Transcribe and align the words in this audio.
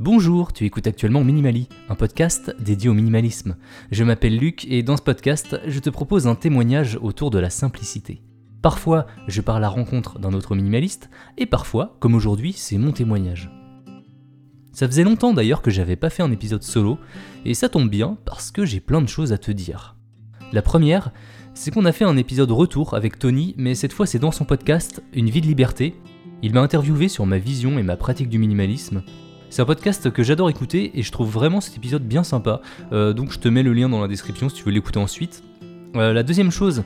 Bonjour, 0.00 0.54
tu 0.54 0.64
écoutes 0.64 0.86
actuellement 0.86 1.22
Minimali, 1.22 1.68
un 1.90 1.94
podcast 1.94 2.56
dédié 2.58 2.88
au 2.88 2.94
minimalisme. 2.94 3.56
Je 3.90 4.02
m'appelle 4.02 4.38
Luc 4.38 4.64
et 4.66 4.82
dans 4.82 4.96
ce 4.96 5.02
podcast, 5.02 5.60
je 5.66 5.78
te 5.78 5.90
propose 5.90 6.26
un 6.26 6.34
témoignage 6.34 6.98
autour 7.02 7.30
de 7.30 7.38
la 7.38 7.50
simplicité. 7.50 8.22
Parfois, 8.62 9.04
je 9.28 9.42
pars 9.42 9.56
à 9.56 9.60
la 9.60 9.68
rencontre 9.68 10.18
d'un 10.18 10.32
autre 10.32 10.54
minimaliste, 10.54 11.10
et 11.36 11.44
parfois, 11.44 11.98
comme 12.00 12.14
aujourd'hui, 12.14 12.54
c'est 12.54 12.78
mon 12.78 12.92
témoignage. 12.92 13.50
Ça 14.72 14.86
faisait 14.86 15.04
longtemps 15.04 15.34
d'ailleurs 15.34 15.60
que 15.60 15.70
j'avais 15.70 15.96
pas 15.96 16.08
fait 16.08 16.22
un 16.22 16.32
épisode 16.32 16.62
solo, 16.62 16.98
et 17.44 17.52
ça 17.52 17.68
tombe 17.68 17.90
bien 17.90 18.16
parce 18.24 18.50
que 18.50 18.64
j'ai 18.64 18.80
plein 18.80 19.02
de 19.02 19.06
choses 19.06 19.34
à 19.34 19.38
te 19.38 19.50
dire. 19.50 19.96
La 20.54 20.62
première, 20.62 21.10
c'est 21.52 21.70
qu'on 21.70 21.84
a 21.84 21.92
fait 21.92 22.06
un 22.06 22.16
épisode 22.16 22.52
retour 22.52 22.94
avec 22.94 23.18
Tony, 23.18 23.54
mais 23.58 23.74
cette 23.74 23.92
fois 23.92 24.06
c'est 24.06 24.18
dans 24.18 24.32
son 24.32 24.46
podcast 24.46 25.02
Une 25.12 25.28
vie 25.28 25.42
de 25.42 25.46
liberté. 25.46 25.94
Il 26.42 26.54
m'a 26.54 26.62
interviewé 26.62 27.08
sur 27.08 27.26
ma 27.26 27.36
vision 27.36 27.78
et 27.78 27.82
ma 27.82 27.98
pratique 27.98 28.30
du 28.30 28.38
minimalisme, 28.38 29.02
c'est 29.50 29.62
un 29.62 29.64
podcast 29.64 30.10
que 30.12 30.22
j'adore 30.22 30.48
écouter 30.48 30.92
et 30.94 31.02
je 31.02 31.10
trouve 31.10 31.28
vraiment 31.28 31.60
cet 31.60 31.76
épisode 31.76 32.04
bien 32.04 32.22
sympa. 32.22 32.60
Euh, 32.92 33.12
donc 33.12 33.32
je 33.32 33.40
te 33.40 33.48
mets 33.48 33.64
le 33.64 33.72
lien 33.72 33.88
dans 33.88 34.00
la 34.00 34.06
description 34.06 34.48
si 34.48 34.54
tu 34.54 34.64
veux 34.64 34.70
l'écouter 34.70 35.00
ensuite. 35.00 35.42
Euh, 35.96 36.12
la 36.12 36.22
deuxième 36.22 36.52
chose, 36.52 36.84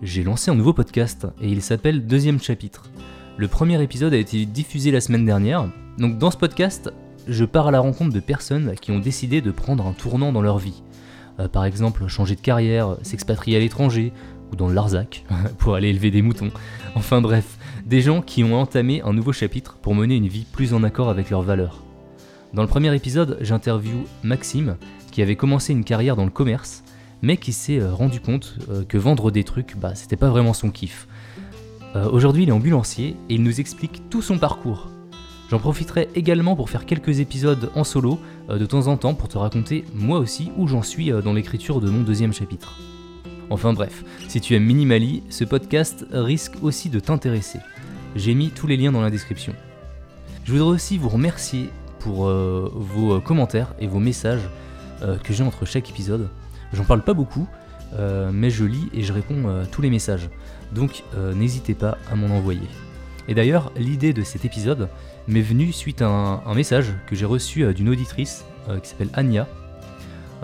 j'ai 0.00 0.22
lancé 0.22 0.52
un 0.52 0.54
nouveau 0.54 0.72
podcast 0.72 1.26
et 1.40 1.48
il 1.48 1.60
s'appelle 1.60 2.06
Deuxième 2.06 2.40
chapitre. 2.40 2.84
Le 3.36 3.48
premier 3.48 3.82
épisode 3.82 4.14
a 4.14 4.16
été 4.16 4.46
diffusé 4.46 4.92
la 4.92 5.00
semaine 5.00 5.26
dernière. 5.26 5.68
Donc 5.98 6.18
dans 6.18 6.30
ce 6.30 6.36
podcast, 6.36 6.92
je 7.26 7.44
pars 7.44 7.66
à 7.66 7.70
la 7.72 7.80
rencontre 7.80 8.14
de 8.14 8.20
personnes 8.20 8.74
qui 8.80 8.92
ont 8.92 9.00
décidé 9.00 9.40
de 9.40 9.50
prendre 9.50 9.84
un 9.84 9.92
tournant 9.92 10.30
dans 10.30 10.42
leur 10.42 10.58
vie. 10.58 10.84
Euh, 11.40 11.48
par 11.48 11.64
exemple, 11.64 12.06
changer 12.06 12.36
de 12.36 12.40
carrière, 12.40 12.96
s'expatrier 13.02 13.56
à 13.56 13.60
l'étranger, 13.60 14.12
ou 14.52 14.56
dans 14.56 14.68
le 14.68 14.74
Larzac, 14.74 15.24
pour 15.58 15.74
aller 15.74 15.88
élever 15.88 16.12
des 16.12 16.22
moutons. 16.22 16.52
Enfin 16.94 17.20
bref, 17.20 17.58
des 17.86 18.02
gens 18.02 18.22
qui 18.22 18.44
ont 18.44 18.54
entamé 18.54 19.02
un 19.02 19.12
nouveau 19.12 19.32
chapitre 19.32 19.78
pour 19.82 19.96
mener 19.96 20.14
une 20.14 20.28
vie 20.28 20.46
plus 20.52 20.74
en 20.74 20.84
accord 20.84 21.08
avec 21.08 21.30
leurs 21.30 21.42
valeurs. 21.42 21.82
Dans 22.54 22.62
le 22.62 22.68
premier 22.68 22.94
épisode, 22.94 23.36
j'interview 23.40 24.04
Maxime, 24.22 24.76
qui 25.10 25.22
avait 25.22 25.34
commencé 25.34 25.72
une 25.72 25.82
carrière 25.82 26.14
dans 26.14 26.24
le 26.24 26.30
commerce, 26.30 26.84
mais 27.20 27.36
qui 27.36 27.52
s'est 27.52 27.80
euh, 27.80 27.92
rendu 27.92 28.20
compte 28.20 28.58
euh, 28.70 28.84
que 28.84 28.96
vendre 28.96 29.32
des 29.32 29.42
trucs, 29.42 29.76
bah, 29.76 29.96
c'était 29.96 30.14
pas 30.14 30.30
vraiment 30.30 30.52
son 30.52 30.70
kiff. 30.70 31.08
Euh, 31.96 32.08
aujourd'hui, 32.08 32.44
il 32.44 32.50
est 32.50 32.52
ambulancier 32.52 33.16
et 33.28 33.34
il 33.34 33.42
nous 33.42 33.58
explique 33.58 34.08
tout 34.08 34.22
son 34.22 34.38
parcours. 34.38 34.88
J'en 35.50 35.58
profiterai 35.58 36.08
également 36.14 36.54
pour 36.54 36.70
faire 36.70 36.86
quelques 36.86 37.18
épisodes 37.18 37.72
en 37.74 37.82
solo 37.82 38.20
de 38.48 38.66
temps 38.66 38.86
en 38.86 38.96
temps 38.96 39.14
pour 39.14 39.28
te 39.28 39.36
raconter 39.36 39.84
moi 39.92 40.18
aussi 40.20 40.52
où 40.56 40.68
j'en 40.68 40.82
suis 40.82 41.10
dans 41.10 41.32
l'écriture 41.32 41.80
de 41.80 41.90
mon 41.90 42.02
deuxième 42.02 42.32
chapitre. 42.32 42.78
Enfin 43.50 43.72
bref, 43.72 44.04
si 44.26 44.40
tu 44.40 44.54
aimes 44.54 44.64
Minimali, 44.64 45.22
ce 45.28 45.44
podcast 45.44 46.06
risque 46.12 46.54
aussi 46.62 46.88
de 46.88 46.98
t'intéresser. 46.98 47.58
J'ai 48.16 48.34
mis 48.34 48.50
tous 48.50 48.66
les 48.66 48.78
liens 48.78 48.90
dans 48.90 49.02
la 49.02 49.10
description. 49.10 49.54
Je 50.44 50.52
voudrais 50.52 50.74
aussi 50.74 50.96
vous 50.96 51.10
remercier 51.10 51.68
pour 52.04 52.26
euh, 52.26 52.70
vos 52.74 53.14
euh, 53.14 53.20
commentaires 53.20 53.74
et 53.80 53.86
vos 53.86 53.98
messages 53.98 54.50
euh, 55.00 55.16
que 55.16 55.32
j'ai 55.32 55.42
entre 55.42 55.64
chaque 55.64 55.88
épisode. 55.88 56.28
J'en 56.74 56.84
parle 56.84 57.02
pas 57.02 57.14
beaucoup, 57.14 57.48
mais 58.32 58.50
je 58.50 58.64
lis 58.64 58.88
et 58.92 59.02
je 59.02 59.12
réponds 59.12 59.48
à 59.48 59.66
tous 59.66 59.80
les 59.80 59.88
messages. 59.88 60.28
Donc 60.72 61.04
n'hésitez 61.36 61.74
pas 61.74 61.96
à 62.10 62.16
m'en 62.16 62.34
envoyer. 62.34 62.66
Et 63.28 63.34
d'ailleurs, 63.34 63.70
l'idée 63.76 64.12
de 64.12 64.24
cet 64.24 64.44
épisode 64.44 64.88
m'est 65.28 65.40
venue 65.40 65.70
suite 65.72 66.02
à 66.02 66.08
un, 66.08 66.54
message 66.54 66.92
que 67.06 67.14
j'ai 67.14 67.26
reçu 67.26 67.72
d'une 67.72 67.88
auditrice 67.88 68.44
qui 68.82 68.88
s'appelle 68.88 69.10
Anya. 69.14 69.46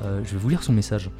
je 0.04 0.30
vais 0.30 0.38
vous 0.38 0.48
lire 0.48 0.62
son 0.62 0.72
message. 0.72 1.10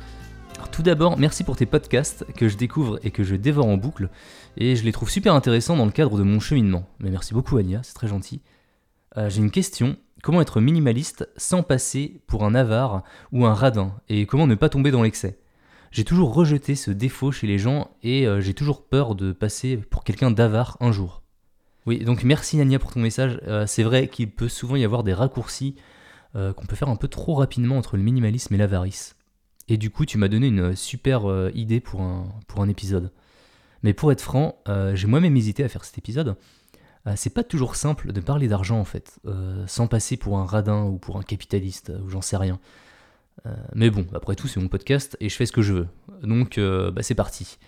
tout 0.71 0.85
d'abord, 0.85 1.19
merci 1.19 1.43
pour 1.43 1.57
tes 1.57 1.67
podcasts 1.67 2.25
que 2.37 2.49
je 2.49 2.57
découvre 2.57 3.01
et 3.03 3.11
que 3.11 3.25
je 3.25 3.35
dévore 3.35 3.67
en 3.67 3.77
boucle, 3.77 4.09
et 4.57 4.77
je 4.77 4.85
les 4.85 4.93
trouve 4.93 5.11
super 5.11 5.35
intéressants 5.35 5.77
dans 5.77 5.87
le 5.87 5.91
cadre 5.91 6.17
de 6.17 6.23
mon 6.23 6.39
cheminement. 6.39 6.87
Mais 7.01 7.11
merci 7.11 7.35
beaucoup 7.35 7.57
Anya, 7.57 7.81
c'est 7.83 7.95
très 7.95 8.07
gentil. 8.07 8.41
J'ai 9.17 9.39
une 9.39 9.51
question 9.51 9.97
Comment 10.23 10.43
être 10.43 10.61
minimaliste 10.61 11.29
sans 11.37 11.63
passer 11.63 12.21
pour 12.27 12.45
un 12.45 12.55
avare 12.55 13.03
ou 13.33 13.47
un 13.47 13.55
radin? 13.55 13.95
Et 14.11 14.27
comment 14.27 14.47
ne 14.47 14.55
pas 14.55 14.69
tomber 14.69 14.91
dans 14.91 15.03
l'excès? 15.03 15.39
J'ai 15.93 16.05
toujours 16.05 16.35
rejeté 16.35 16.75
ce 16.75 16.91
défaut 16.91 17.33
chez 17.33 17.47
les 17.47 17.59
gens 17.59 17.91
et 18.03 18.27
euh, 18.27 18.41
j'ai 18.41 18.53
toujours 18.53 18.85
peur 18.85 19.15
de 19.15 19.33
passer 19.33 19.79
pour 19.79 20.05
quelqu'un 20.05 20.31
d'avare 20.31 20.77
un 20.81 20.93
jour. 20.93 21.23
Oui, 21.87 22.01
donc 22.05 22.23
merci 22.23 22.59
Nania 22.59 22.79
pour 22.79 22.93
ton 22.93 23.01
message. 23.01 23.41
Euh, 23.49 23.67
c'est 23.67 23.83
vrai 23.83 24.09
qu'il 24.09 24.31
peut 24.31 24.49
souvent 24.49 24.77
y 24.77 24.85
avoir 24.85 25.05
des 25.05 25.15
raccourcis 25.15 25.75
euh, 26.37 26.53
qu'on 26.53 26.67
peut 26.67 26.77
faire 26.77 26.91
un 26.91 26.97
peu 26.97 27.09
trop 27.09 27.35
rapidement 27.35 27.79
entre 27.79 27.97
le 27.97 28.03
minimalisme 28.03 28.53
et 28.55 28.59
l'avarice. 28.59 29.17
Et 29.69 29.79
du 29.79 29.89
coup, 29.89 30.05
tu 30.05 30.19
m'as 30.19 30.29
donné 30.29 30.49
une 30.49 30.77
super 30.77 31.23
idée 31.55 31.81
pour 31.81 32.03
un, 32.03 32.27
pour 32.49 32.61
un 32.61 32.69
épisode. 32.69 33.13
Mais 33.85 33.95
pour 33.95 34.11
être 34.11 34.21
franc, 34.21 34.61
j'ai 34.95 35.07
moi-même 35.07 35.37
hésité 35.37 35.63
à 35.63 35.69
faire 35.69 35.85
cet 35.85 35.97
épisode 35.97 36.31
euh, 36.31 36.35
c'est 37.17 37.33
pas 37.33 37.45
toujours 37.45 37.77
simple 37.77 38.13
de 38.13 38.21
parler 38.21 38.49
d'argent 38.49 38.79
en 38.79 38.85
fait, 38.85 39.19
euh, 39.27 39.67
sans 39.67 39.87
passer 39.87 40.17
pour 40.17 40.39
un 40.39 40.45
radin 40.45 40.85
ou 40.85 40.99
pour 40.99 41.17
un 41.17 41.23
capitaliste, 41.23 41.93
ou 42.05 42.09
j'en 42.09 42.21
sais 42.21 42.37
rien. 42.37 42.61
Euh, 43.47 43.55
mais 43.75 43.91
bon, 43.91 44.07
après 44.15 44.37
tout, 44.37 44.49
c'est 44.49 44.61
mon 44.61 44.69
podcast 44.69 45.17
et 45.21 45.29
je 45.29 45.35
fais 45.35 45.47
ce 45.47 45.53
que 45.53 45.63
je 45.63 45.73
veux. 45.73 45.89
Donc, 46.23 46.59
bah, 46.59 47.03
c'est 47.03 47.15
parti. 47.15 47.59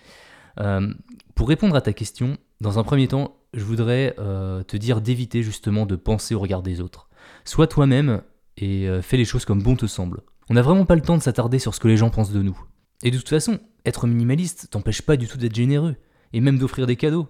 pour 1.35 1.47
répondre 1.47 1.75
à 1.75 1.81
ta 1.81 1.93
question, 1.93 2.37
dans 2.61 2.77
un 2.77 2.83
premier 2.83 3.07
temps, 3.07 3.37
je 3.53 3.63
voudrais 3.63 4.15
te 4.15 4.77
dire 4.77 5.01
d'éviter 5.01 5.41
justement 5.41 5.85
de 5.85 5.95
penser 5.95 6.35
au 6.35 6.39
regard 6.39 6.61
des 6.61 6.81
autres. 6.81 7.09
Sois 7.45 7.67
toi-même 7.67 8.21
et 8.57 8.87
fais 9.01 9.17
les 9.17 9.25
choses 9.25 9.45
comme 9.45 9.63
bon 9.63 9.75
te 9.75 9.87
semble. 9.87 10.21
On 10.49 10.53
n'a 10.53 10.61
vraiment 10.61 10.85
pas 10.85 10.95
le 10.95 11.01
temps 11.01 11.17
de 11.17 11.23
s'attarder 11.23 11.57
sur 11.57 11.73
ce 11.73 11.79
que 11.79 11.87
les 11.87 11.97
gens 11.97 12.09
pensent 12.09 12.31
de 12.31 12.41
nous. 12.41 12.59
Et 13.01 13.11
de 13.11 13.17
toute 13.17 13.29
façon, 13.29 13.59
être 13.85 14.07
minimaliste 14.07 14.69
t'empêche 14.69 15.01
pas 15.01 15.17
du 15.17 15.27
tout 15.27 15.37
d'être 15.37 15.55
généreux, 15.55 15.95
et 16.33 16.41
même 16.41 16.57
d'offrir 16.57 16.87
des 16.87 16.95
cadeaux. 16.95 17.29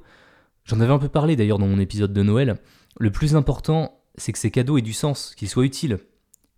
J'en 0.65 0.79
avais 0.79 0.93
un 0.93 0.99
peu 0.99 1.09
parlé 1.09 1.35
d'ailleurs 1.35 1.59
dans 1.59 1.67
mon 1.67 1.79
épisode 1.79 2.13
de 2.13 2.23
Noël. 2.23 2.57
Le 2.99 3.11
plus 3.11 3.35
important, 3.35 3.99
c'est 4.15 4.31
que 4.31 4.39
ces 4.39 4.51
cadeaux 4.51 4.77
aient 4.77 4.81
du 4.81 4.93
sens, 4.93 5.35
qu'ils 5.35 5.49
soient 5.49 5.65
utiles, 5.65 5.99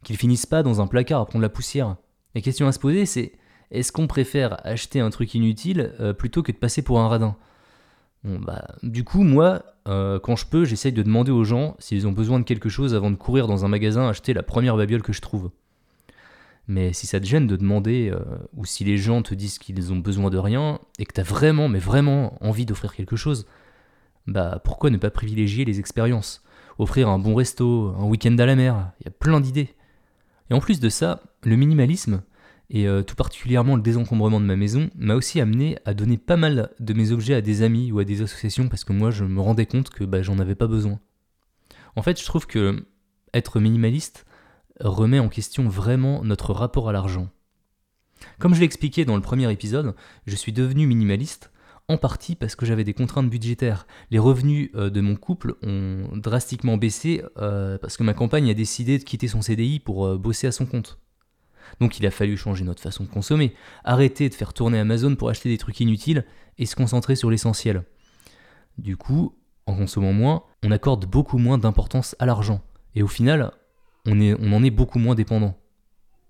qu'ils 0.03 0.17
finissent 0.17 0.45
pas 0.45 0.63
dans 0.63 0.81
un 0.81 0.87
placard 0.87 1.21
à 1.21 1.25
prendre 1.25 1.41
la 1.43 1.49
poussière. 1.49 1.95
La 2.35 2.41
question 2.41 2.67
à 2.67 2.71
se 2.71 2.79
poser, 2.79 3.05
c'est 3.05 3.33
est-ce 3.71 3.91
qu'on 3.91 4.07
préfère 4.07 4.65
acheter 4.65 4.99
un 4.99 5.09
truc 5.09 5.33
inutile 5.33 5.93
euh, 5.99 6.13
plutôt 6.13 6.43
que 6.43 6.51
de 6.51 6.57
passer 6.57 6.81
pour 6.81 6.99
un 6.99 7.07
radin? 7.07 7.35
Bon, 8.23 8.39
bah, 8.39 8.67
Du 8.83 9.03
coup, 9.03 9.23
moi, 9.23 9.63
euh, 9.87 10.19
quand 10.19 10.35
je 10.35 10.45
peux, 10.45 10.65
j'essaye 10.65 10.91
de 10.91 11.03
demander 11.03 11.31
aux 11.31 11.43
gens 11.43 11.75
s'ils 11.79 12.07
ont 12.07 12.11
besoin 12.11 12.39
de 12.39 12.43
quelque 12.43 12.69
chose 12.69 12.93
avant 12.93 13.11
de 13.11 13.15
courir 13.15 13.47
dans 13.47 13.65
un 13.65 13.67
magasin 13.67 14.07
acheter 14.07 14.33
la 14.33 14.43
première 14.43 14.77
babiole 14.77 15.01
que 15.01 15.13
je 15.13 15.21
trouve. 15.21 15.49
Mais 16.67 16.93
si 16.93 17.05
ça 17.05 17.19
te 17.19 17.25
gêne 17.25 17.47
de 17.47 17.55
demander, 17.55 18.11
euh, 18.11 18.19
ou 18.55 18.65
si 18.65 18.83
les 18.83 18.97
gens 18.97 19.21
te 19.21 19.35
disent 19.35 19.59
qu'ils 19.59 19.93
ont 19.93 19.97
besoin 19.97 20.29
de 20.29 20.37
rien, 20.37 20.79
et 20.97 21.05
que 21.05 21.13
tu 21.13 21.21
as 21.21 21.23
vraiment, 21.23 21.69
mais 21.69 21.79
vraiment 21.79 22.37
envie 22.43 22.65
d'offrir 22.65 22.95
quelque 22.95 23.15
chose, 23.15 23.45
bah 24.27 24.61
pourquoi 24.63 24.89
ne 24.89 24.97
pas 24.97 25.09
privilégier 25.09 25.65
les 25.65 25.79
expériences? 25.79 26.43
Offrir 26.77 27.09
un 27.09 27.19
bon 27.19 27.35
resto, 27.35 27.93
un 27.97 28.05
week-end 28.05 28.37
à 28.37 28.45
la 28.45 28.55
mer, 28.55 28.91
il 28.99 29.05
y 29.05 29.07
a 29.07 29.11
plein 29.11 29.39
d'idées. 29.39 29.75
Et 30.49 30.53
en 30.53 30.59
plus 30.59 30.79
de 30.79 30.89
ça, 30.89 31.21
le 31.43 31.55
minimalisme, 31.55 32.21
et 32.69 32.87
euh, 32.87 33.03
tout 33.03 33.15
particulièrement 33.15 33.75
le 33.75 33.81
désencombrement 33.81 34.39
de 34.39 34.45
ma 34.45 34.55
maison, 34.55 34.89
m'a 34.95 35.15
aussi 35.15 35.39
amené 35.39 35.77
à 35.85 35.93
donner 35.93 36.17
pas 36.17 36.37
mal 36.37 36.71
de 36.79 36.93
mes 36.93 37.11
objets 37.11 37.35
à 37.35 37.41
des 37.41 37.61
amis 37.61 37.91
ou 37.91 37.99
à 37.99 38.03
des 38.03 38.21
associations 38.21 38.67
parce 38.67 38.83
que 38.83 38.93
moi 38.93 39.11
je 39.11 39.23
me 39.23 39.41
rendais 39.41 39.65
compte 39.65 39.89
que 39.89 40.03
bah, 40.03 40.21
j'en 40.21 40.39
avais 40.39 40.55
pas 40.55 40.67
besoin. 40.67 40.99
En 41.95 42.01
fait, 42.01 42.19
je 42.19 42.25
trouve 42.25 42.47
que 42.47 42.85
être 43.33 43.59
minimaliste 43.59 44.25
remet 44.79 45.19
en 45.19 45.29
question 45.29 45.69
vraiment 45.69 46.23
notre 46.23 46.53
rapport 46.53 46.89
à 46.89 46.91
l'argent. 46.91 47.29
Comme 48.39 48.53
je 48.53 48.59
l'ai 48.59 48.65
expliqué 48.65 49.05
dans 49.05 49.15
le 49.15 49.21
premier 49.21 49.51
épisode, 49.51 49.95
je 50.25 50.35
suis 50.35 50.51
devenu 50.51 50.87
minimaliste 50.87 51.51
en 51.87 51.97
partie 51.97 52.35
parce 52.35 52.55
que 52.55 52.65
j'avais 52.65 52.83
des 52.83 52.93
contraintes 52.93 53.29
budgétaires. 53.29 53.87
Les 54.11 54.19
revenus 54.19 54.69
euh, 54.75 54.89
de 54.89 55.01
mon 55.01 55.15
couple 55.15 55.55
ont 55.61 56.09
drastiquement 56.13 56.77
baissé 56.77 57.23
euh, 57.37 57.77
parce 57.77 57.97
que 57.97 58.03
ma 58.03 58.13
compagne 58.13 58.49
a 58.49 58.53
décidé 58.53 58.97
de 58.97 59.03
quitter 59.03 59.27
son 59.27 59.41
CDI 59.41 59.79
pour 59.79 60.05
euh, 60.05 60.17
bosser 60.17 60.47
à 60.47 60.51
son 60.51 60.65
compte. 60.65 60.99
Donc 61.79 61.99
il 61.99 62.05
a 62.05 62.11
fallu 62.11 62.37
changer 62.37 62.63
notre 62.63 62.81
façon 62.81 63.03
de 63.03 63.09
consommer, 63.09 63.53
arrêter 63.83 64.29
de 64.29 64.33
faire 64.33 64.53
tourner 64.53 64.79
Amazon 64.79 65.15
pour 65.15 65.29
acheter 65.29 65.49
des 65.49 65.57
trucs 65.57 65.79
inutiles 65.79 66.25
et 66.57 66.65
se 66.65 66.75
concentrer 66.75 67.15
sur 67.15 67.29
l'essentiel. 67.29 67.83
Du 68.77 68.97
coup, 68.97 69.35
en 69.65 69.75
consommant 69.75 70.13
moins, 70.13 70.43
on 70.63 70.71
accorde 70.71 71.05
beaucoup 71.05 71.37
moins 71.37 71.57
d'importance 71.57 72.15
à 72.19 72.25
l'argent. 72.25 72.61
Et 72.93 73.03
au 73.03 73.07
final, 73.07 73.51
on, 74.05 74.19
on 74.19 74.53
en 74.53 74.63
est 74.63 74.69
beaucoup 74.69 74.99
moins 74.99 75.15
dépendant. 75.15 75.57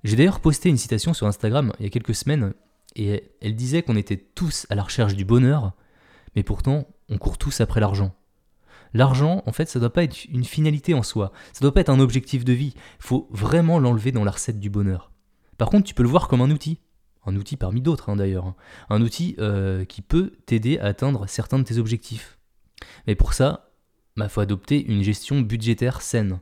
J'ai 0.04 0.16
d'ailleurs 0.16 0.40
posté 0.40 0.70
une 0.70 0.78
citation 0.78 1.14
sur 1.14 1.28
Instagram 1.28 1.74
il 1.80 1.84
y 1.84 1.88
a 1.88 1.90
quelques 1.90 2.16
semaines 2.16 2.54
et 2.96 3.32
elle 3.42 3.56
disait 3.56 3.82
qu'on 3.82 3.96
était 3.96 4.18
tous 4.18 4.66
à 4.70 4.76
la 4.76 4.84
recherche 4.84 5.16
du 5.16 5.26
bonheur, 5.26 5.74
mais 6.36 6.44
pourtant 6.44 6.88
on 7.10 7.18
court 7.18 7.38
tous 7.38 7.62
après 7.62 7.80
l'argent. 7.80 8.16
L'argent, 8.94 9.44
en 9.46 9.52
fait, 9.52 9.68
ça 9.68 9.80
doit 9.80 9.92
pas 9.92 10.04
être 10.04 10.26
une 10.26 10.46
finalité 10.46 10.94
en 10.94 11.04
soi, 11.04 11.34
ça 11.52 11.60
doit 11.62 11.74
pas 11.74 11.82
être 11.82 11.90
un 11.90 12.00
objectif 12.00 12.46
de 12.46 12.54
vie, 12.54 12.74
il 12.76 13.06
faut 13.06 13.28
vraiment 13.30 13.78
l'enlever 13.80 14.12
dans 14.12 14.24
la 14.24 14.32
recette 14.32 14.60
du 14.60 14.70
bonheur. 14.70 15.12
Par 15.58 15.70
contre, 15.70 15.84
tu 15.84 15.94
peux 15.94 16.04
le 16.04 16.10
voir 16.10 16.28
comme 16.28 16.42
un 16.42 16.52
outil, 16.52 16.80
un 17.26 17.36
outil 17.36 17.58
parmi 17.58 17.82
d'autres 17.82 18.10
hein, 18.10 18.16
d'ailleurs, 18.16 18.54
un 18.90 19.02
outil 19.02 19.36
euh, 19.40 19.84
qui 19.86 20.02
peut 20.02 20.32
t'aider 20.46 20.80
à 20.80 20.86
atteindre 20.86 21.28
certains 21.28 21.60
de 21.60 21.64
tes 21.64 21.78
objectifs. 21.78 22.38
Mais 23.08 23.16
pour 23.16 23.34
ça, 23.34 23.72
il 24.18 24.30
faut 24.30 24.42
adopter 24.42 24.86
une 24.86 25.04
gestion 25.04 25.42
budgétaire 25.42 26.02
saine. 26.02 26.40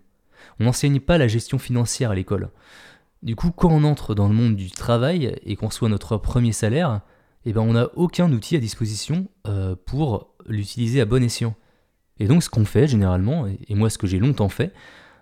On 0.59 0.65
n'enseigne 0.65 0.99
pas 0.99 1.17
la 1.17 1.27
gestion 1.27 1.57
financière 1.57 2.11
à 2.11 2.15
l'école. 2.15 2.51
Du 3.23 3.37
coup, 3.37 3.51
quand 3.51 3.71
on 3.71 3.85
entre 3.85 4.15
dans 4.15 4.27
le 4.27 4.33
monde 4.33 4.57
du 4.57 4.69
travail 4.69 5.33
et 5.43 5.55
qu'on 5.55 5.69
soit 5.69 5.87
notre 5.87 6.17
premier 6.17 6.51
salaire, 6.51 6.99
eh 7.45 7.53
ben 7.53 7.61
on 7.61 7.71
n'a 7.71 7.87
aucun 7.95 8.29
outil 8.31 8.57
à 8.57 8.59
disposition 8.59 9.29
euh, 9.47 9.77
pour 9.85 10.35
l'utiliser 10.45 10.99
à 10.99 11.05
bon 11.05 11.23
escient. 11.23 11.55
Et 12.19 12.27
donc 12.27 12.43
ce 12.43 12.49
qu'on 12.49 12.65
fait 12.65 12.85
généralement, 12.85 13.47
et 13.47 13.75
moi 13.75 13.89
ce 13.89 13.97
que 13.97 14.07
j'ai 14.07 14.19
longtemps 14.19 14.49
fait, 14.49 14.73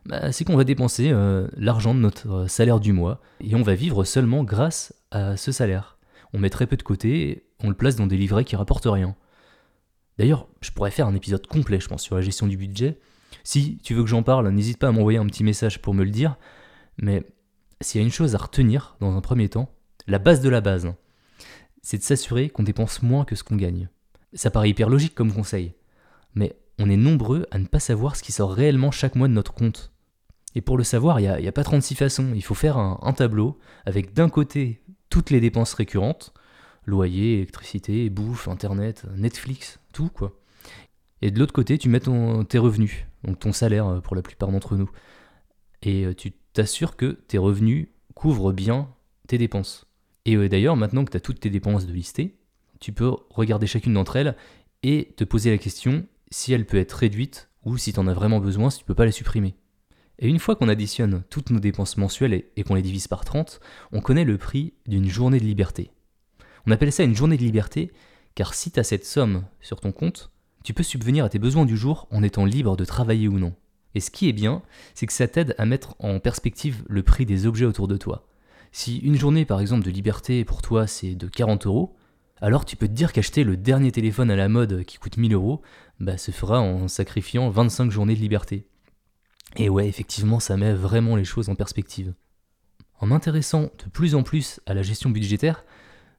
bah, 0.08 0.32
C'est 0.32 0.46
qu'on 0.46 0.58
va 0.58 0.64
dépenser 0.64 1.12
euh, 1.12 1.48
l'argent 1.56 1.94
de 1.94 2.00
notre 2.00 2.32
euh, 2.32 2.48
salaire 2.48 2.80
du 2.80 2.92
mois 2.92 3.22
et 3.40 3.54
on 3.54 3.62
va 3.62 3.76
vivre 3.76 4.04
seulement 4.04 4.44
grâce 4.44 4.96
à 5.12 5.38
ce 5.38 5.52
salaire. 5.52 6.00
On 6.34 6.40
met 6.40 6.50
très 6.50 6.66
peu 6.66 6.78
de 6.78 6.84
côté, 6.84 7.46
on 7.64 7.70
le 7.70 7.76
place 7.76 7.98
dans 7.98 8.08
des 8.08 8.18
livrets 8.18 8.46
qui 8.46 8.56
rapportent 8.56 8.88
rien. 8.88 9.16
D'ailleurs, 10.18 10.48
je 10.62 10.72
pourrais 10.72 10.90
faire 10.90 11.06
un 11.06 11.14
épisode 11.14 11.46
complet, 11.46 11.80
je 11.80 11.88
pense, 11.88 12.02
sur 12.02 12.16
la 12.16 12.22
gestion 12.22 12.48
du 12.48 12.58
budget. 12.58 13.00
Si 13.44 13.78
tu 13.84 13.94
veux 13.94 14.02
que 14.02 14.10
j'en 14.10 14.24
parle, 14.24 14.50
n'hésite 14.50 14.80
pas 14.80 14.88
à 14.88 14.92
m'envoyer 14.92 15.20
un 15.20 15.28
petit 15.28 15.44
message 15.44 15.84
pour 15.84 15.94
me 15.94 16.04
le 16.04 16.10
dire. 16.10 16.36
Mais 16.98 17.24
s'il 17.82 18.02
y 18.02 18.04
a 18.04 18.06
une 18.06 18.12
chose 18.12 18.36
à 18.36 18.40
retenir 18.40 18.96
dans 19.00 19.16
un 19.16 19.22
premier 19.22 19.50
temps, 19.50 19.74
la 20.08 20.20
base 20.20 20.42
de 20.42 20.50
la 20.50 20.62
base, 20.62 20.86
hein, 20.86 20.96
c'est 21.82 21.98
de 21.98 22.04
s'assurer 22.04 22.50
qu'on 22.50 22.64
dépense 22.64 23.02
moins 23.02 23.26
que 23.26 23.36
ce 23.36 23.44
qu'on 23.44 23.56
gagne. 23.56 23.90
Ça 24.34 24.52
paraît 24.52 24.70
hyper 24.70 24.90
logique 24.90 25.16
comme 25.16 25.34
conseil, 25.34 25.74
mais 26.36 26.56
on 26.80 26.90
est 26.90 26.98
nombreux 26.98 27.46
à 27.52 27.60
ne 27.60 27.66
pas 27.66 27.80
savoir 27.80 28.16
ce 28.16 28.24
qui 28.24 28.32
sort 28.32 28.54
réellement 28.54 28.92
chaque 28.92 29.16
mois 29.16 29.28
de 29.28 29.34
notre 29.34 29.54
compte. 29.54 29.92
Et 30.56 30.62
pour 30.62 30.78
le 30.78 30.84
savoir, 30.84 31.20
il 31.20 31.24
n'y 31.24 31.48
a, 31.48 31.52
pas 31.52 31.64
36 31.64 31.96
façons. 31.96 32.32
Il 32.36 32.44
faut 32.44 32.56
faire 32.56 32.78
un, 32.78 33.14
tableau 33.14 33.58
avec 33.86 34.14
d'un 34.14 34.30
côté 34.30 34.82
toutes 35.10 35.30
les 35.30 35.40
dépenses 35.40 35.74
récurrentes, 35.74 36.34
loyer, 36.86 37.36
électricité, 37.36 38.10
bouffe, 38.10 38.48
internet, 38.48 39.06
Netflix, 39.16 39.80
tout 39.94 40.10
quoi. 40.10 40.34
Et 41.22 41.32
de 41.32 41.40
l'autre 41.40 41.54
côté, 41.54 41.78
tu 41.78 41.88
mets 41.88 42.00
tes 42.00 42.58
revenus, 42.58 43.06
donc 43.24 43.40
ton 43.40 43.54
salaire 43.54 43.88
euh, 43.88 44.00
pour 44.00 44.16
la 44.16 44.24
plupart 44.24 44.50
d'entre 44.50 44.76
nous. 44.76 44.90
Et 45.84 46.06
euh, 46.06 46.16
tu 46.16 46.34
t'assures 46.54 46.96
que 46.96 47.20
tes 47.28 47.38
revenus 47.38 47.88
couvrent 48.14 48.54
bien 48.54 48.90
tes 49.28 49.38
dépenses. 49.38 49.86
Et 50.26 50.36
euh, 50.36 50.50
d'ailleurs, 50.50 50.76
maintenant 50.76 51.06
que 51.06 51.12
tu 51.12 51.18
as 51.18 51.22
toutes 51.22 51.40
tes 51.40 51.50
dépenses 51.50 51.86
de 51.86 51.94
listées, 51.94 52.38
tu 52.80 52.94
peux 52.94 53.12
regarder 53.30 53.68
chacune 53.68 53.94
d'entre 53.94 54.16
elles 54.16 54.36
et 54.84 55.14
te 55.16 55.24
poser 55.24 55.52
la 55.52 55.58
question 55.58 56.06
si 56.32 56.54
elle 56.54 56.66
peut 56.66 56.78
être 56.78 56.94
réduite 56.94 57.50
ou 57.64 57.78
si 57.78 57.94
tu 57.94 58.00
en 58.00 58.08
as 58.08 58.14
vraiment 58.14 58.40
besoin, 58.40 58.70
si 58.70 58.80
tu 58.80 58.86
peux 58.86 58.96
pas 58.96 59.06
la 59.06 59.12
supprimer. 59.12 59.56
Et 60.20 60.28
une 60.28 60.40
fois 60.40 60.56
qu'on 60.56 60.70
additionne 60.70 61.24
toutes 61.30 61.50
nos 61.50 61.60
dépenses 61.60 61.98
mensuelles 61.98 62.44
et 62.56 62.64
qu'on 62.64 62.76
les 62.76 62.82
divise 62.82 63.08
par 63.08 63.26
30, 63.26 63.60
on 63.92 64.02
connaît 64.02 64.24
le 64.24 64.38
prix 64.38 64.74
d'une 64.88 65.10
journée 65.10 65.40
de 65.40 65.46
liberté. 65.46 65.92
On 66.68 66.72
appelle 66.72 66.92
ça 66.92 67.04
une 67.04 67.16
journée 67.16 67.38
de 67.38 67.44
liberté 67.44 67.92
car 68.36 68.54
si 68.54 68.72
tu 68.72 68.80
as 68.80 68.84
cette 68.84 69.06
somme 69.06 69.46
sur 69.62 69.80
ton 69.80 69.92
compte, 69.92 70.32
tu 70.64 70.74
peux 70.74 70.84
subvenir 70.84 71.26
à 71.26 71.30
tes 71.30 71.40
besoins 71.40 71.66
du 71.66 71.76
jour 71.76 72.08
en 72.12 72.22
étant 72.22 72.46
libre 72.46 72.78
de 72.78 72.86
travailler 72.86 73.28
ou 73.28 73.40
non. 73.40 73.56
Et 73.96 74.00
ce 74.00 74.12
qui 74.12 74.30
est 74.30 74.34
bien, 74.34 74.62
c'est 74.94 75.08
que 75.08 75.14
ça 75.14 75.28
t'aide 75.28 75.56
à 75.58 75.66
mettre 75.66 75.96
en 76.00 76.20
perspective 76.20 76.84
le 76.88 77.04
prix 77.04 77.26
des 77.26 77.46
objets 77.46 77.66
autour 77.66 77.88
de 77.88 77.98
toi. 77.98 78.28
Si 78.72 78.98
une 79.00 79.18
journée 79.18 79.46
par 79.46 79.60
exemple 79.60 79.86
de 79.86 79.92
liberté 79.92 80.46
pour 80.46 80.62
toi 80.62 80.88
c'est 80.88 81.16
de 81.16 81.28
40 81.28 81.66
euros, 81.66 81.96
alors 82.42 82.66
tu 82.66 82.76
peux 82.76 82.88
te 82.88 82.94
dire 82.94 83.14
qu'acheter 83.14 83.44
le 83.44 83.56
dernier 83.56 83.92
téléphone 83.92 84.32
à 84.32 84.36
la 84.36 84.50
mode 84.50 84.84
qui 84.84 84.98
coûte 84.98 85.18
1000 85.18 85.34
euros, 85.34 85.62
bah, 86.00 86.18
se 86.18 86.32
fera 86.32 86.60
en 86.60 86.88
sacrifiant 86.88 87.50
25 87.50 87.92
journées 87.92 88.16
de 88.16 88.20
liberté. 88.20 88.68
Et 89.58 89.70
ouais, 89.70 89.88
effectivement, 89.88 90.40
ça 90.40 90.58
met 90.58 90.74
vraiment 90.74 91.16
les 91.16 91.26
choses 91.26 91.50
en 91.50 91.56
perspective. 91.56 92.14
En 93.00 93.06
m'intéressant 93.06 93.64
de 93.64 93.90
plus 93.92 94.16
en 94.16 94.24
plus 94.24 94.60
à 94.66 94.74
la 94.74 94.82
gestion 94.82 95.12
budgétaire, 95.12 95.66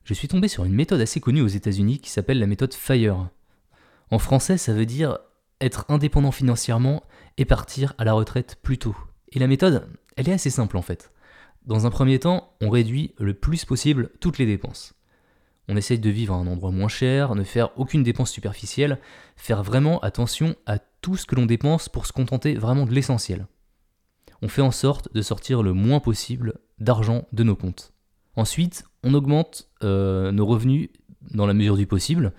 je 0.04 0.14
suis 0.14 0.28
tombé 0.28 0.48
sur 0.48 0.64
une 0.64 0.74
méthode 0.74 1.00
assez 1.00 1.20
connue 1.20 1.40
aux 1.40 1.48
États-Unis 1.48 1.98
qui 1.98 2.10
s'appelle 2.10 2.38
la 2.38 2.46
méthode 2.46 2.74
FIRE. 2.74 3.28
En 4.10 4.18
français, 4.18 4.58
ça 4.58 4.72
veut 4.72 4.86
dire 4.86 5.18
être 5.60 5.86
indépendant 5.88 6.32
financièrement 6.32 7.02
et 7.38 7.44
partir 7.44 7.94
à 7.98 8.04
la 8.04 8.12
retraite 8.12 8.58
plus 8.62 8.78
tôt. 8.78 8.96
Et 9.30 9.38
la 9.38 9.46
méthode, 9.46 9.88
elle 10.16 10.28
est 10.28 10.34
assez 10.34 10.50
simple 10.50 10.76
en 10.76 10.82
fait. 10.82 11.12
Dans 11.64 11.86
un 11.86 11.90
premier 11.90 12.18
temps, 12.18 12.54
on 12.60 12.70
réduit 12.70 13.14
le 13.18 13.34
plus 13.34 13.64
possible 13.64 14.10
toutes 14.20 14.38
les 14.38 14.46
dépenses. 14.46 14.94
On 15.68 15.76
essaye 15.76 15.98
de 15.98 16.10
vivre 16.10 16.34
à 16.34 16.38
un 16.38 16.46
endroit 16.46 16.72
moins 16.72 16.88
cher, 16.88 17.34
ne 17.34 17.44
faire 17.44 17.70
aucune 17.78 18.02
dépense 18.02 18.30
superficielle, 18.30 18.98
faire 19.36 19.62
vraiment 19.62 20.00
attention 20.00 20.56
à 20.66 20.78
tout 20.78 21.16
ce 21.16 21.24
que 21.24 21.36
l'on 21.36 21.46
dépense 21.46 21.88
pour 21.88 22.06
se 22.06 22.12
contenter 22.12 22.54
vraiment 22.54 22.84
de 22.84 22.92
l'essentiel. 22.92 23.46
On 24.42 24.48
fait 24.48 24.62
en 24.62 24.72
sorte 24.72 25.14
de 25.14 25.22
sortir 25.22 25.62
le 25.62 25.72
moins 25.72 26.00
possible 26.00 26.54
d'argent 26.78 27.28
de 27.32 27.44
nos 27.44 27.54
comptes. 27.54 27.92
Ensuite, 28.34 28.84
on 29.04 29.14
augmente 29.14 29.68
euh, 29.84 30.32
nos 30.32 30.46
revenus 30.46 30.90
dans 31.30 31.46
la 31.46 31.54
mesure 31.54 31.76
du 31.76 31.86
possible, 31.86 32.32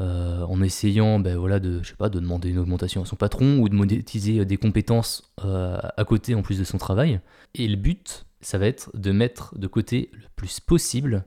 euh, 0.00 0.42
en 0.42 0.62
essayant 0.62 1.18
ben 1.18 1.36
de, 1.36 2.18
demander 2.20 2.50
une 2.50 2.58
augmentation 2.58 3.02
à 3.02 3.04
son 3.04 3.16
patron 3.16 3.58
ou 3.58 3.68
de 3.68 3.74
monétiser 3.74 4.44
des 4.44 4.56
compétences 4.56 5.32
euh, 5.44 5.78
à 5.96 6.04
côté 6.04 6.34
en 6.34 6.42
plus 6.42 6.58
de 6.58 6.64
son 6.64 6.78
travail. 6.78 7.20
Et 7.54 7.68
le 7.68 7.76
but, 7.76 8.26
ça 8.40 8.58
va 8.58 8.66
être 8.66 8.90
de 8.94 9.12
mettre 9.12 9.58
de 9.58 9.66
côté 9.66 10.10
le 10.12 10.26
plus 10.36 10.60
possible 10.60 11.24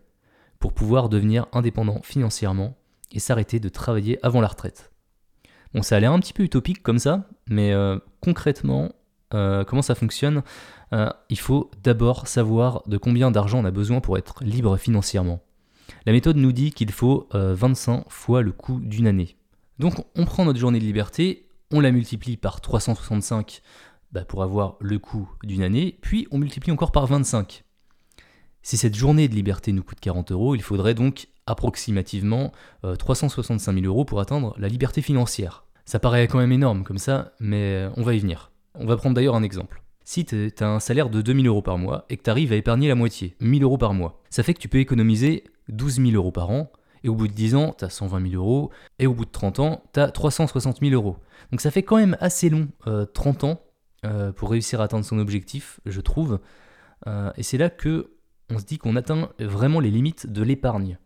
pour 0.60 0.74
pouvoir 0.74 1.10
devenir 1.10 1.48
indépendant 1.52 2.02
financièrement 2.04 2.75
et 3.12 3.20
s'arrêter 3.20 3.60
de 3.60 3.70
travailler 3.70 4.18
avant 4.24 4.42
la 4.42 4.48
retraite. 4.48 4.92
Bon, 5.74 5.81
ça 5.81 5.98
a 5.98 6.00
l'air 6.00 6.12
un 6.12 6.20
petit 6.20 6.34
peu 6.34 6.44
utopique 6.44 6.84
comme 6.84 7.00
ça, 7.00 7.28
mais 7.50 7.74
euh, 7.74 7.98
concrètement, 8.22 8.92
euh, 9.34 9.64
comment 9.64 9.81
ça 9.81 9.96
fonctionne 9.96 10.44
euh, 10.94 11.10
Il 11.30 11.40
faut 11.40 11.72
d'abord 11.84 12.28
savoir 12.28 12.84
de 12.88 12.98
combien 12.98 13.31
d'argent 13.31 13.60
on 13.60 13.66
a 13.66 13.72
besoin 13.72 14.00
pour 14.00 14.18
être 14.18 14.44
libre 14.44 14.78
financièrement. 14.78 15.42
La 16.06 16.12
méthode 16.12 16.38
nous 16.38 16.51
dit 16.51 16.72
qu'il 16.72 16.92
faut 16.92 17.28
25 17.34 18.06
fois 18.10 18.42
le 18.42 18.51
coût 18.51 18.80
d'une 18.80 19.07
année. 19.07 19.36
Donc 19.80 19.95
on 20.16 20.25
prend 20.25 20.45
notre 20.45 20.60
journée 20.60 20.80
de 20.80 20.86
liberté, 20.86 21.48
on 21.72 21.80
la 21.80 21.92
multiplie 21.92 22.38
par 22.38 22.62
365 22.62 23.62
bah, 24.12 24.25
pour 24.25 24.44
avoir 24.44 24.78
le 24.80 25.00
coût 25.00 25.30
d'une 25.44 25.63
année, 25.63 25.98
puis 26.01 26.28
on 26.31 26.38
multiplie 26.38 26.72
encore 26.72 26.92
par 26.92 27.07
25. 27.07 27.63
Si 28.62 28.78
cette 28.78 28.95
journée 28.95 29.28
de 29.28 29.36
liberté 29.36 29.74
nous 29.74 29.84
coûte 29.84 30.00
40 30.00 30.31
euros, 30.31 30.56
il 30.56 30.62
faudrait 30.62 30.94
donc 30.94 31.28
approximativement 31.48 32.54
365 32.98 33.72
euh, 33.72 33.75
000 33.81 33.86
euros 33.86 34.06
pour 34.06 34.22
atteindre 34.22 34.56
la 34.57 34.69
liberté 34.69 35.01
financière. 35.01 35.66
Ça 35.86 36.00
paraît 36.00 36.28
quand 36.28 36.38
même 36.38 36.54
énorme 36.54 36.84
comme 36.84 36.98
ça, 36.98 37.34
mais 37.39 37.89
on 37.98 38.04
va 38.04 38.13
y 38.13 38.19
venir. 38.19 38.51
On 38.75 38.86
va 38.86 38.96
prendre 38.96 39.16
d'ailleurs 39.16 39.36
un 39.36 39.44
exemple. 39.44 39.83
Si 40.06 40.26
tu 40.26 40.52
as 40.60 40.68
un 40.68 40.80
salaire 40.80 41.10
de 41.10 41.22
2000 41.22 41.48
euros 41.48 41.62
par 41.62 41.78
mois 41.78 42.06
et 42.10 42.18
que 42.18 42.24
tu 42.24 42.30
arrives 42.30 42.52
à 42.52 42.56
épargner 42.56 42.88
la 42.88 42.96
moitié, 42.96 43.36
1000 43.40 43.64
euros 43.64 43.78
par 43.78 43.94
mois, 43.94 44.22
ça 44.30 44.44
fait 44.44 44.54
que 44.54 44.60
tu 44.60 44.68
peux 44.68 44.80
économiser 44.80 45.46
12 45.70 45.96
000 45.96 46.12
euros 46.12 46.32
par 46.32 46.50
an, 46.50 46.72
et 47.04 47.10
au 47.10 47.16
bout 47.16 47.28
de 47.28 47.34
10 47.34 47.56
ans, 47.56 47.76
tu 47.78 47.86
as 47.86 47.90
120 47.90 48.32
000 48.32 48.42
euros, 48.42 48.72
et 49.00 49.08
au 49.08 49.14
bout 49.14 49.26
de 49.26 49.32
30 49.32 49.60
ans, 49.60 49.84
tu 49.94 50.00
as 50.00 50.10
360 50.10 50.80
000 50.80 50.94
euros. 50.94 51.18
Donc 51.52 51.62
ça 51.62 51.72
fait 51.72 51.84
quand 51.84 51.98
même 51.98 52.18
assez 52.20 52.50
long, 52.50 52.70
30 53.14 53.44
euh, 53.44 53.48
ans, 53.48 53.62
euh, 54.06 54.32
pour 54.32 54.52
réussir 54.52 54.82
à 54.82 54.86
atteindre 54.86 55.06
son 55.06 55.20
objectif, 55.20 55.80
je 55.86 56.02
trouve. 56.02 56.40
Euh, 57.08 57.32
et 57.38 57.44
c'est 57.44 57.58
là 57.58 57.70
que 57.70 58.12
on 58.50 58.60
se 58.60 58.66
dit 58.66 58.78
qu'on 58.78 58.96
atteint 58.96 59.30
vraiment 59.40 59.80
les 59.80 59.90
limites 59.90 60.28
de 60.28 60.44
l'épargne. 60.44 60.98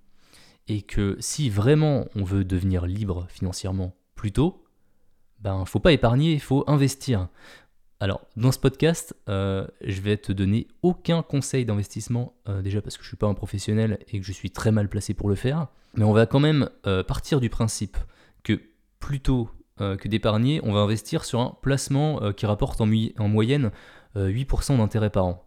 Et 0.67 0.81
que 0.81 1.15
si 1.19 1.49
vraiment 1.49 2.07
on 2.15 2.23
veut 2.23 2.43
devenir 2.43 2.85
libre 2.85 3.25
financièrement 3.29 3.95
plus 4.15 4.33
tôt, 4.33 4.65
ben 5.39 5.63
faut 5.65 5.79
pas 5.79 5.93
épargner, 5.93 6.33
il 6.33 6.41
faut 6.41 6.63
investir. 6.67 7.29
Alors, 7.99 8.21
dans 8.35 8.51
ce 8.51 8.59
podcast, 8.59 9.15
euh, 9.27 9.67
je 9.81 10.01
vais 10.01 10.17
te 10.17 10.31
donner 10.31 10.67
aucun 10.83 11.23
conseil 11.23 11.65
d'investissement, 11.65 12.33
déjà 12.63 12.81
parce 12.81 12.97
que 12.97 13.03
je 13.03 13.07
suis 13.07 13.17
pas 13.17 13.27
un 13.27 13.33
professionnel 13.33 13.99
et 14.09 14.19
que 14.19 14.25
je 14.25 14.31
suis 14.31 14.51
très 14.51 14.71
mal 14.71 14.87
placé 14.87 15.13
pour 15.13 15.29
le 15.29 15.35
faire. 15.35 15.67
Mais 15.95 16.03
on 16.03 16.13
va 16.13 16.25
quand 16.27 16.39
même 16.39 16.69
partir 17.07 17.39
du 17.39 17.49
principe 17.49 17.97
que 18.43 18.61
plutôt 18.99 19.49
euh, 19.79 19.95
que 19.95 20.07
d'épargner, 20.07 20.59
on 20.63 20.73
va 20.73 20.79
investir 20.79 21.23
sur 21.23 21.39
un 21.39 21.55
placement 21.61 22.23
euh, 22.23 22.31
qui 22.31 22.47
rapporte 22.47 22.81
en, 22.81 22.87
moyenne 23.27 23.71
8% 24.15 24.73
euh, 24.73 24.77
d'intérêt 24.77 25.11
par 25.11 25.25
an. 25.25 25.43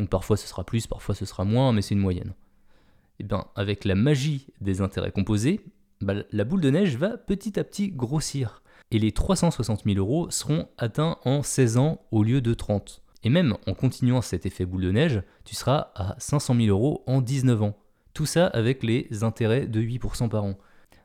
Donc 0.00 0.08
parfois 0.10 0.36
ce 0.36 0.48
sera 0.48 0.64
plus, 0.64 0.88
parfois 0.88 1.14
ce 1.14 1.24
sera 1.24 1.44
moins, 1.44 1.72
mais 1.72 1.80
c'est 1.80 1.94
une 1.94 2.00
moyenne. 2.00 2.30
Et 2.30 3.20
eh 3.20 3.24
bien 3.24 3.46
avec 3.54 3.84
la 3.84 3.94
magie 3.94 4.48
des 4.60 4.80
intérêts 4.80 5.12
composés, 5.12 5.60
bah, 6.00 6.14
la 6.32 6.42
boule 6.42 6.62
de 6.62 6.70
neige 6.70 6.96
va 6.96 7.16
petit 7.16 7.60
à 7.60 7.62
petit 7.62 7.92
grossir. 7.92 8.64
Et 8.94 9.00
les 9.00 9.10
360 9.10 9.82
000 9.84 9.98
euros 9.98 10.30
seront 10.30 10.68
atteints 10.78 11.18
en 11.24 11.42
16 11.42 11.78
ans 11.78 12.00
au 12.12 12.22
lieu 12.22 12.40
de 12.40 12.54
30. 12.54 13.02
Et 13.24 13.28
même 13.28 13.56
en 13.66 13.74
continuant 13.74 14.22
cet 14.22 14.46
effet 14.46 14.66
boule 14.66 14.84
de 14.84 14.92
neige, 14.92 15.22
tu 15.44 15.56
seras 15.56 15.90
à 15.96 16.14
500 16.18 16.54
000 16.54 16.68
euros 16.68 17.02
en 17.08 17.20
19 17.20 17.60
ans. 17.62 17.76
Tout 18.12 18.24
ça 18.24 18.46
avec 18.46 18.84
les 18.84 19.24
intérêts 19.24 19.66
de 19.66 19.82
8% 19.82 20.28
par 20.28 20.44
an 20.44 20.54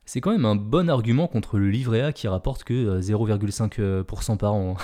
c'est 0.05 0.22
quand 0.22 0.31
même 0.31 0.46
un 0.46 0.55
bon 0.55 0.89
argument 0.89 1.27
contre 1.27 1.60
le 1.60 1.69
livret 1.69 2.01
A 2.01 2.13
qui 2.13 2.27
rapporte 2.27 2.63
que 2.63 3.00
0,5% 3.00 3.79
euh, 3.79 4.36
par 4.38 4.53
an. 4.55 4.75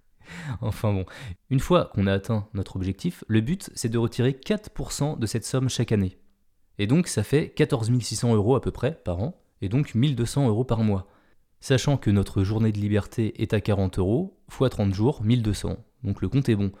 enfin 0.62 0.94
bon, 0.94 1.04
une 1.50 1.60
fois 1.60 1.90
qu'on 1.92 2.06
a 2.06 2.12
atteint 2.14 2.48
notre 2.54 2.76
objectif, 2.76 3.22
le 3.28 3.42
but 3.42 3.68
c'est 3.74 3.90
de 3.90 3.98
retirer 3.98 4.30
4% 4.30 5.18
de 5.18 5.26
cette 5.26 5.44
somme 5.44 5.68
chaque 5.68 5.92
année. 5.92 6.16
Et 6.78 6.86
donc 6.86 7.06
ça 7.06 7.22
fait 7.22 7.50
14 7.50 7.92
600 8.00 8.34
euros 8.34 8.56
à 8.56 8.62
peu 8.62 8.70
près 8.70 8.98
par 9.04 9.20
an, 9.20 9.38
et 9.60 9.68
donc 9.68 9.94
1200 9.94 10.48
euros 10.48 10.64
par 10.64 10.82
mois. 10.84 11.06
Sachant 11.62 11.96
que 11.96 12.10
notre 12.10 12.42
journée 12.42 12.72
de 12.72 12.78
liberté 12.78 13.40
est 13.40 13.54
à 13.54 13.60
40 13.60 14.00
euros, 14.00 14.36
x 14.50 14.68
30 14.68 14.92
jours, 14.92 15.22
1200. 15.22 15.76
Donc 16.02 16.20
le 16.20 16.28
compte 16.28 16.48
est 16.48 16.56
bon. 16.56 16.72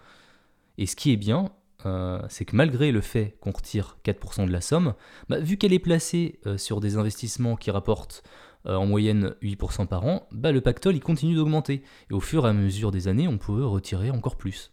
Et 0.76 0.86
ce 0.86 0.96
qui 0.96 1.12
est 1.12 1.16
bien, 1.16 1.52
euh, 1.86 2.20
c'est 2.28 2.44
que 2.44 2.56
malgré 2.56 2.90
le 2.90 3.00
fait 3.00 3.36
qu'on 3.40 3.52
retire 3.52 3.96
4% 4.04 4.44
de 4.44 4.50
la 4.50 4.60
somme, 4.60 4.94
bah, 5.28 5.38
vu 5.38 5.56
qu'elle 5.56 5.72
est 5.72 5.78
placée 5.78 6.40
euh, 6.46 6.58
sur 6.58 6.80
des 6.80 6.96
investissements 6.96 7.54
qui 7.54 7.70
rapportent 7.70 8.24
euh, 8.66 8.74
en 8.74 8.84
moyenne 8.84 9.36
8% 9.40 9.86
par 9.86 10.04
an, 10.04 10.26
bah, 10.32 10.50
le 10.50 10.60
pactole 10.60 10.96
il 10.96 11.00
continue 11.00 11.36
d'augmenter. 11.36 11.84
Et 12.10 12.12
au 12.12 12.20
fur 12.20 12.44
et 12.44 12.50
à 12.50 12.52
mesure 12.52 12.90
des 12.90 13.06
années, 13.06 13.28
on 13.28 13.38
peut 13.38 13.64
retirer 13.64 14.10
encore 14.10 14.34
plus. 14.34 14.72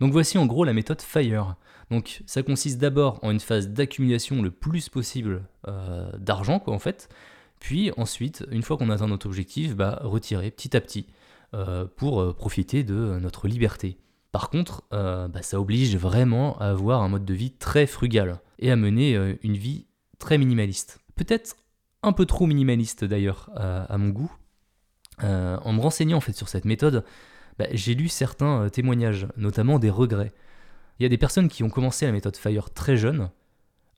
Donc 0.00 0.12
voici 0.12 0.38
en 0.38 0.46
gros 0.46 0.64
la 0.64 0.72
méthode 0.72 1.02
FIRE. 1.02 1.56
Donc 1.90 2.22
ça 2.24 2.42
consiste 2.42 2.78
d'abord 2.78 3.18
en 3.22 3.32
une 3.32 3.38
phase 3.38 3.68
d'accumulation 3.68 4.40
le 4.40 4.50
plus 4.50 4.88
possible 4.88 5.44
d'argent, 6.18 6.58
quoi 6.58 6.72
en 6.72 6.78
fait. 6.78 7.10
Puis 7.60 7.90
ensuite, 7.96 8.44
une 8.50 8.62
fois 8.62 8.76
qu'on 8.76 8.90
atteint 8.90 9.08
notre 9.08 9.26
objectif, 9.26 9.74
bah, 9.74 10.00
retirer 10.02 10.50
petit 10.50 10.76
à 10.76 10.80
petit 10.80 11.06
pour 11.96 12.34
profiter 12.34 12.82
de 12.82 13.18
notre 13.20 13.46
liberté. 13.46 13.96
Par 14.32 14.50
contre, 14.50 14.82
bah, 14.90 15.42
ça 15.42 15.60
oblige 15.60 15.96
vraiment 15.96 16.58
à 16.58 16.70
avoir 16.70 17.02
un 17.02 17.08
mode 17.08 17.24
de 17.24 17.32
vie 17.32 17.52
très 17.52 17.86
frugal 17.86 18.40
et 18.58 18.72
à 18.72 18.76
mener 18.76 19.36
une 19.44 19.56
vie 19.56 19.86
très 20.18 20.36
minimaliste. 20.36 20.98
Peut-être 21.14 21.56
un 22.02 22.12
peu 22.12 22.26
trop 22.26 22.46
minimaliste 22.46 23.04
d'ailleurs 23.04 23.50
à, 23.54 23.96
mon 23.98 24.08
goût. 24.08 24.32
en 25.20 25.72
me 25.72 25.80
renseignant 25.80 26.16
en 26.16 26.20
fait 26.20 26.32
sur 26.32 26.48
cette 26.48 26.64
méthode, 26.64 27.04
bah, 27.58 27.66
j'ai 27.70 27.94
lu 27.94 28.08
certains 28.08 28.68
témoignages, 28.68 29.28
notamment 29.36 29.78
des 29.78 29.90
regrets. 29.90 30.32
Il 30.98 31.02
y 31.02 31.06
a 31.06 31.08
des 31.08 31.18
personnes 31.18 31.48
qui 31.48 31.62
ont 31.62 31.70
commencé 31.70 32.06
la 32.06 32.12
méthode 32.12 32.36
Fire 32.36 32.70
très 32.70 32.96
jeunes, 32.96 33.30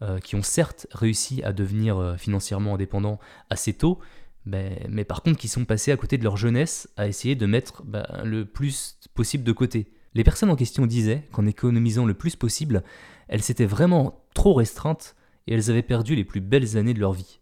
euh, 0.03 0.19
qui 0.19 0.37
ont 0.37 0.43
certes 0.43 0.87
réussi 0.93 1.43
à 1.43 1.53
devenir 1.53 1.97
euh, 1.99 2.17
financièrement 2.17 2.75
indépendants 2.75 3.19
assez 3.51 3.73
tôt, 3.73 3.99
mais, 4.45 5.05
par 5.09 5.23
contre 5.23 5.39
qui 5.39 5.49
sont 5.49 5.65
passés 5.65 5.91
à 5.91 5.97
côté 5.97 6.19
de 6.19 6.25
leur 6.25 6.37
jeunesse 6.37 6.89
à 6.97 7.09
essayer 7.09 7.35
de 7.35 7.47
mettre 7.47 7.83
bah, 7.83 8.07
le 8.23 8.45
plus 8.45 8.99
possible 9.15 9.43
de 9.43 9.53
côté. 9.53 9.91
Les 10.15 10.23
personnes 10.23 10.51
en 10.51 10.57
question 10.57 10.87
disaient 10.87 11.27
qu'en 11.33 11.47
économisant 11.47 12.07
le 12.07 12.15
plus 12.15 12.37
possible, 12.37 12.85
elles 13.29 13.43
s'étaient 13.43 13.67
vraiment 13.67 14.25
trop 14.35 14.55
restreintes 14.55 15.17
et 15.47 15.55
elles 15.55 15.71
avaient 15.71 15.83
perdu 15.83 16.15
les 16.15 16.25
plus 16.25 16.41
belles 16.41 16.77
années 16.77 16.95
de 16.95 17.01
leur 17.01 17.13
vie. 17.13 17.41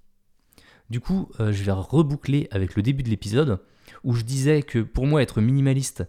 Du 0.91 1.01
coup, 1.01 1.31
euh, 1.41 1.53
je 1.53 1.63
vais 1.65 1.73
reboucler 1.73 2.49
avec 2.51 2.77
le 2.77 2.83
début 2.83 3.03
de 3.03 3.11
l'épisode, 3.11 3.61
où 4.03 4.15
je 4.15 4.23
disais 4.23 4.63
que 4.63 4.79
pour 4.79 5.07
moi 5.07 5.23
être 5.23 5.41
minimaliste, 5.41 6.05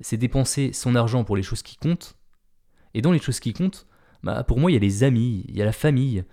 c'est 0.00 0.16
dépenser 0.16 0.72
son 0.72 0.94
argent 0.94 1.24
pour 1.24 1.36
les 1.36 1.42
choses 1.42 1.62
qui 1.62 1.76
comptent, 1.76 2.16
et 2.94 3.02
dans 3.02 3.12
les 3.12 3.20
choses 3.20 3.40
qui 3.40 3.52
comptent, 3.52 3.86
bah, 4.22 4.42
pour 4.44 4.58
moi, 4.58 4.70
il 4.70 4.74
y 4.74 4.76
a 4.76 4.80
les 4.80 5.04
amis, 5.04 5.44
il 5.48 5.56
y 5.56 5.62
a 5.62 5.64
la 5.64 5.72
famille, 5.72 6.24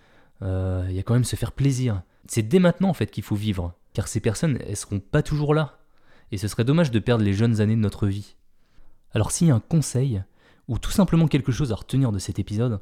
euh, 0.42 0.86
il 0.89 0.96
y 0.96 1.00
a 1.00 1.04
quand 1.04 1.13
même 1.13 1.24
se 1.24 1.36
faire 1.36 1.51
plaisir. 1.51 2.01
C'est 2.27 2.48
dès 2.48 2.60
maintenant 2.60 2.89
en 2.89 2.94
fait 2.94 3.12
qu'il 3.12 3.24
faut 3.24 3.36
vivre, 3.36 3.74
car 3.94 4.08
ces 4.08 4.20
personnes, 4.20 4.60
elles 4.68 4.75
seront 4.75 5.00
pas 5.00 5.22
toujours 5.22 5.54
là. 5.54 5.80
Et 6.32 6.38
ce 6.38 6.48
serait 6.48 6.63
dommage 6.63 6.92
de 6.92 7.00
perdre 7.00 7.24
les 7.24 7.34
jeunes 7.34 7.62
années 7.62 7.75
de 7.75 7.82
notre 7.82 8.08
vie. 8.08 8.36
Alors 9.13 9.32
s'il 9.32 9.48
y 9.48 9.51
a 9.51 9.56
un 9.56 9.60
conseil, 9.60 10.24
ou 10.68 10.80
tout 10.80 10.92
simplement 10.92 11.27
quelque 11.27 11.51
chose 11.51 11.72
à 11.72 11.75
retenir 11.75 12.12
de 12.12 12.20
cet 12.20 12.39
épisode, 12.39 12.80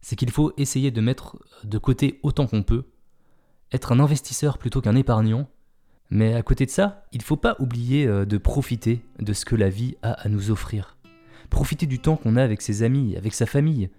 c'est 0.00 0.16
qu'il 0.16 0.30
faut 0.30 0.52
essayer 0.56 0.90
de 0.90 1.00
mettre 1.00 1.38
de 1.64 1.78
côté 1.78 2.18
autant 2.22 2.46
qu'on 2.46 2.62
peut, 2.62 2.84
être 3.72 3.92
un 3.92 4.00
investisseur 4.00 4.58
plutôt 4.58 4.80
qu'un 4.80 4.96
épargnant, 4.96 5.48
mais 6.10 6.34
à 6.34 6.42
côté 6.42 6.66
de 6.66 6.70
ça, 6.70 7.04
il 7.12 7.18
ne 7.18 7.24
faut 7.24 7.36
pas 7.36 7.56
oublier 7.60 8.06
euh, 8.06 8.24
de 8.24 8.38
profiter 8.38 9.04
de 9.20 9.32
ce 9.32 9.44
que 9.44 9.54
la 9.54 9.68
vie 9.68 9.96
a 10.02 10.12
à 10.12 10.28
nous 10.28 10.50
offrir. 10.50 10.96
Profiter 11.50 11.86
du 11.86 12.00
temps 12.00 12.16
qu'on 12.16 12.36
a 12.36 12.42
avec 12.42 12.62
ses 12.62 12.82
amis, 12.82 13.16
avec 13.16 13.34
sa 13.34 13.46
famille. 13.46 13.90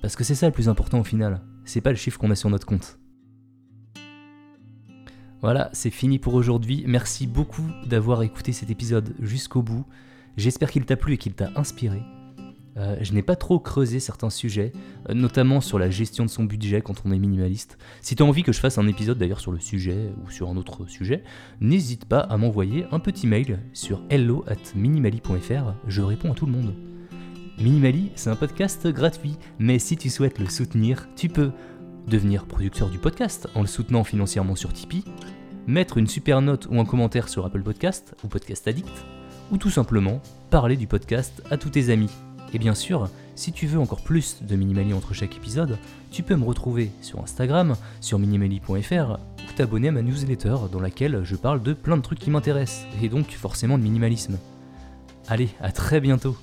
Parce 0.00 0.16
que 0.16 0.24
c'est 0.24 0.34
ça 0.34 0.46
le 0.46 0.52
plus 0.52 0.68
important 0.68 1.00
au 1.00 1.04
final. 1.04 1.42
C'est 1.64 1.80
pas 1.80 1.90
le 1.90 1.96
chiffre 1.96 2.18
qu'on 2.18 2.30
a 2.30 2.36
sur 2.36 2.50
notre 2.50 2.66
compte. 2.66 2.98
Voilà, 5.42 5.70
c'est 5.72 5.90
fini 5.90 6.18
pour 6.18 6.34
aujourd'hui. 6.34 6.84
Merci 6.86 7.26
beaucoup 7.26 7.64
d'avoir 7.86 8.22
écouté 8.22 8.52
cet 8.52 8.70
épisode 8.70 9.14
jusqu'au 9.20 9.62
bout. 9.62 9.86
J'espère 10.36 10.70
qu'il 10.70 10.84
t'a 10.84 10.96
plu 10.96 11.14
et 11.14 11.18
qu'il 11.18 11.32
t'a 11.32 11.50
inspiré. 11.56 12.02
Euh, 12.76 12.96
je 13.00 13.12
n'ai 13.12 13.22
pas 13.22 13.36
trop 13.36 13.58
creusé 13.58 14.00
certains 14.00 14.30
sujets, 14.30 14.72
euh, 15.08 15.14
notamment 15.14 15.60
sur 15.60 15.78
la 15.78 15.90
gestion 15.90 16.24
de 16.24 16.30
son 16.30 16.44
budget 16.44 16.82
quand 16.82 17.02
on 17.04 17.10
est 17.10 17.18
minimaliste. 17.18 17.78
Si 18.00 18.14
tu 18.14 18.22
as 18.22 18.26
envie 18.26 18.42
que 18.42 18.52
je 18.52 18.60
fasse 18.60 18.78
un 18.78 18.86
épisode 18.86 19.18
d'ailleurs 19.18 19.40
sur 19.40 19.50
le 19.50 19.58
sujet 19.58 20.12
ou 20.24 20.30
sur 20.30 20.48
un 20.48 20.56
autre 20.56 20.86
sujet, 20.88 21.24
n'hésite 21.60 22.04
pas 22.04 22.20
à 22.20 22.36
m'envoyer 22.36 22.86
un 22.92 23.00
petit 23.00 23.26
mail 23.26 23.60
sur 23.72 24.02
hello 24.08 24.44
at 24.46 24.76
minimali.fr, 24.76 25.74
je 25.86 26.02
réponds 26.02 26.32
à 26.32 26.34
tout 26.34 26.46
le 26.46 26.52
monde. 26.52 26.74
Minimali, 27.60 28.10
c'est 28.14 28.30
un 28.30 28.36
podcast 28.36 28.86
gratuit, 28.86 29.36
mais 29.58 29.78
si 29.78 29.98
tu 29.98 30.08
souhaites 30.08 30.38
le 30.38 30.48
soutenir, 30.48 31.06
tu 31.14 31.28
peux 31.28 31.50
devenir 32.06 32.46
producteur 32.46 32.88
du 32.88 32.96
podcast 32.96 33.48
en 33.54 33.60
le 33.60 33.66
soutenant 33.66 34.02
financièrement 34.02 34.56
sur 34.56 34.72
Tipeee, 34.72 35.04
mettre 35.66 35.98
une 35.98 36.06
super 36.06 36.40
note 36.40 36.68
ou 36.70 36.80
un 36.80 36.86
commentaire 36.86 37.28
sur 37.28 37.44
Apple 37.44 37.62
Podcast 37.62 38.16
ou 38.24 38.28
Podcast 38.28 38.66
Addict, 38.66 39.04
ou 39.50 39.58
tout 39.58 39.68
simplement 39.68 40.22
parler 40.48 40.78
du 40.78 40.86
podcast 40.86 41.42
à 41.50 41.58
tous 41.58 41.68
tes 41.68 41.90
amis. 41.90 42.08
Et 42.54 42.58
bien 42.58 42.74
sûr, 42.74 43.10
si 43.34 43.52
tu 43.52 43.66
veux 43.66 43.78
encore 43.78 44.00
plus 44.00 44.42
de 44.42 44.56
Minimali 44.56 44.94
entre 44.94 45.12
chaque 45.12 45.36
épisode, 45.36 45.76
tu 46.10 46.22
peux 46.22 46.36
me 46.36 46.46
retrouver 46.46 46.90
sur 47.02 47.20
Instagram, 47.20 47.76
sur 48.00 48.18
minimali.fr, 48.18 49.18
ou 49.18 49.52
t'abonner 49.54 49.88
à 49.88 49.92
ma 49.92 50.00
newsletter 50.00 50.56
dans 50.72 50.80
laquelle 50.80 51.20
je 51.24 51.36
parle 51.36 51.62
de 51.62 51.74
plein 51.74 51.98
de 51.98 52.02
trucs 52.02 52.20
qui 52.20 52.30
m'intéressent, 52.30 52.86
et 53.02 53.10
donc 53.10 53.32
forcément 53.32 53.76
de 53.76 53.82
minimalisme. 53.82 54.38
Allez, 55.28 55.50
à 55.60 55.72
très 55.72 56.00
bientôt 56.00 56.38